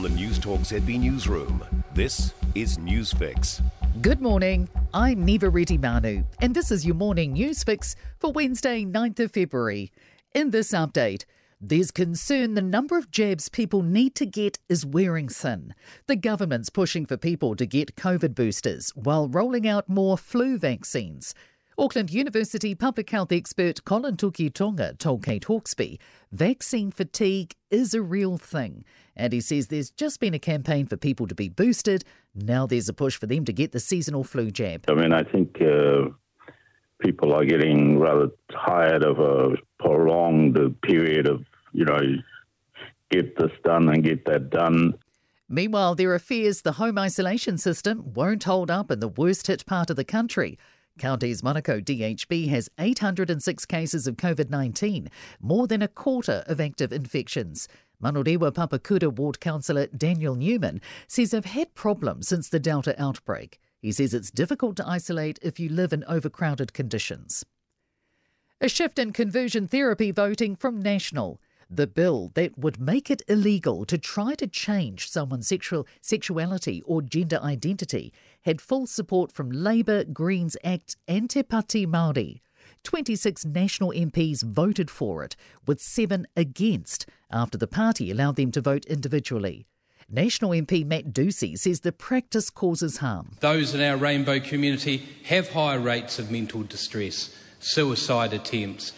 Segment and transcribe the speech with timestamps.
[0.00, 3.60] From the Newstalk ZB Newsroom, this is Newsfix.
[4.00, 4.66] Good morning.
[4.94, 9.92] I'm Niva Retimanu, and this is your morning news fix for Wednesday, 9th of February.
[10.34, 11.26] In this update,
[11.60, 15.74] there's concern the number of jabs people need to get is wearing thin.
[16.06, 21.34] The government's pushing for people to get COVID boosters while rolling out more flu vaccines.
[21.80, 25.98] Auckland University public health expert Collin Tukuitonga told Kate Hawkesby
[26.30, 28.84] vaccine fatigue is a real thing.
[29.16, 32.04] And he says there's just been a campaign for people to be boosted.
[32.34, 34.84] Now there's a push for them to get the seasonal flu jab.
[34.90, 36.10] I mean, I think uh,
[37.00, 41.98] people are getting rather tired of a prolonged period of, you know,
[43.10, 44.98] get this done and get that done.
[45.48, 49.64] Meanwhile, there are fears the home isolation system won't hold up in the worst hit
[49.64, 50.58] part of the country.
[51.00, 55.08] Counties Manukau DHB has 806 cases of COVID 19,
[55.40, 57.66] more than a quarter of active infections.
[58.02, 63.58] Manurewa Papakura Ward Councillor Daniel Newman says they've had problems since the Delta outbreak.
[63.80, 67.46] He says it's difficult to isolate if you live in overcrowded conditions.
[68.60, 73.84] A shift in conversion therapy voting from National the bill that would make it illegal
[73.84, 80.04] to try to change someone's sexual sexuality or gender identity had full support from Labour,
[80.04, 82.40] Greens ACT and Te Pāti Māori.
[82.82, 88.60] 26 national MPs voted for it, with seven against, after the party allowed them to
[88.60, 89.66] vote individually.
[90.08, 93.36] National MP Matt Doocey says the practice causes harm.
[93.40, 98.92] Those in our rainbow community have higher rates of mental distress, suicide attempts,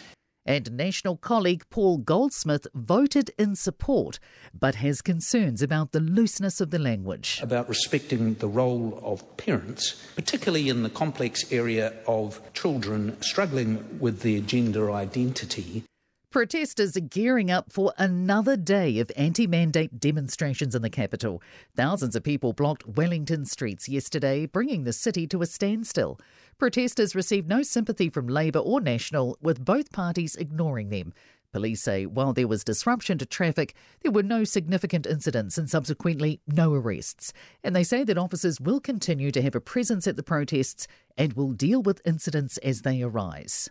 [0.44, 4.18] and national colleague Paul Goldsmith voted in support,
[4.58, 7.40] but has concerns about the looseness of the language.
[7.42, 14.20] About respecting the role of parents, particularly in the complex area of children struggling with
[14.20, 15.84] their gender identity.
[16.32, 21.42] Protesters are gearing up for another day of anti mandate demonstrations in the capital.
[21.76, 26.18] Thousands of people blocked Wellington streets yesterday, bringing the city to a standstill.
[26.56, 31.12] Protesters received no sympathy from Labour or National, with both parties ignoring them.
[31.52, 36.40] Police say while there was disruption to traffic, there were no significant incidents and subsequently
[36.46, 37.34] no arrests.
[37.62, 40.86] And they say that officers will continue to have a presence at the protests
[41.18, 43.68] and will deal with incidents as they arise.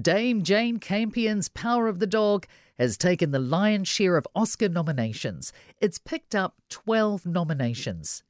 [0.00, 5.52] Dame Jane Campion's Power of the Dog has taken the lion's share of Oscar nominations.
[5.80, 8.24] It's picked up 12 nominations.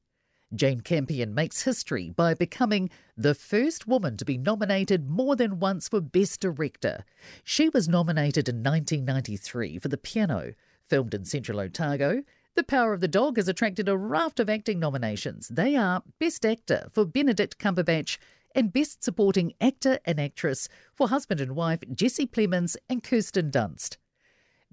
[0.54, 5.88] Jane Campion makes history by becoming the first woman to be nominated more than once
[5.88, 7.02] for Best Director.
[7.44, 10.52] She was nominated in 1993 for The Piano,
[10.82, 12.25] filmed in Central Otago.
[12.56, 15.48] The Power of the Dog has attracted a raft of acting nominations.
[15.48, 18.19] They are Best Actor for Benedict Cumberbatch
[18.54, 23.97] and Best Supporting Actor and Actress for husband and wife Jesse Plemons and Kirsten Dunst.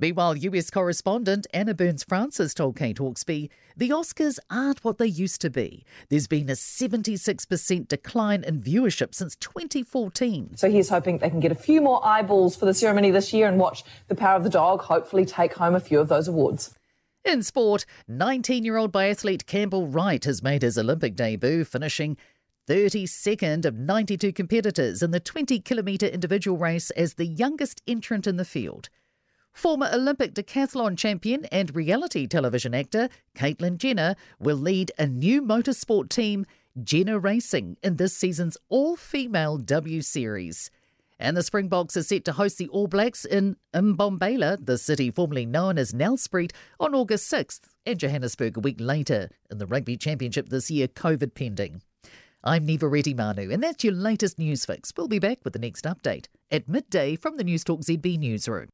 [0.01, 5.41] Meanwhile, US correspondent Anna Burns Francis told Kate Hawkesby the Oscars aren't what they used
[5.41, 5.85] to be.
[6.09, 10.57] There's been a 76% decline in viewership since 2014.
[10.57, 13.47] So he's hoping they can get a few more eyeballs for the ceremony this year
[13.47, 16.73] and watch The Power of the Dog hopefully take home a few of those awards.
[17.23, 22.17] In sport, 19 year old biathlete Campbell Wright has made his Olympic debut, finishing
[22.67, 28.37] 32nd of 92 competitors in the 20 kilometre individual race as the youngest entrant in
[28.37, 28.89] the field.
[29.53, 36.09] Former Olympic decathlon champion and reality television actor Caitlyn Jenner will lead a new motorsport
[36.09, 36.45] team,
[36.81, 40.71] Jenner Racing, in this season's all female W Series.
[41.19, 45.45] And the Springboks are set to host the All Blacks in Mbombela, the city formerly
[45.45, 50.49] known as Nelspruit, on August 6th, and Johannesburg a week later in the Rugby Championship
[50.49, 51.81] this year, COVID pending.
[52.43, 54.91] I'm Niva Retimanu, and that's your latest news fix.
[54.97, 58.69] We'll be back with the next update at midday from the Newstalk ZB Newsroom.